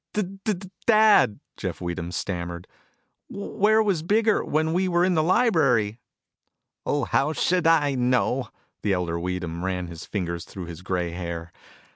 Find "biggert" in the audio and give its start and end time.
4.01-4.45